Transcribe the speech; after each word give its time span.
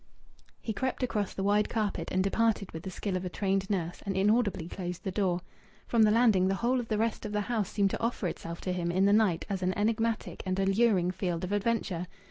He 0.59 0.73
crept 0.73 1.03
across 1.03 1.35
the 1.35 1.43
wide 1.43 1.69
carpet 1.69 2.09
and 2.11 2.23
departed 2.23 2.71
with 2.71 2.81
the 2.81 2.89
skill 2.89 3.15
of 3.15 3.23
a 3.23 3.29
trained 3.29 3.69
nurse, 3.69 4.01
and 4.03 4.17
inaudibly 4.17 4.67
closed 4.67 5.03
the 5.03 5.11
door. 5.11 5.41
From 5.85 6.01
the 6.01 6.09
landing 6.09 6.47
the 6.47 6.55
whole 6.55 6.79
of 6.79 6.87
the 6.87 6.97
rest 6.97 7.23
of 7.23 7.33
the 7.33 7.41
house 7.41 7.69
seemed 7.69 7.91
to 7.91 8.01
offer 8.01 8.25
itself 8.25 8.61
to 8.61 8.73
him 8.73 8.89
in 8.89 9.05
the 9.05 9.13
night 9.13 9.45
as 9.47 9.61
an 9.61 9.77
enigmatic 9.77 10.41
and 10.43 10.57
alluring 10.59 11.11
field 11.11 11.43
of 11.43 11.51
adventure 11.51 12.07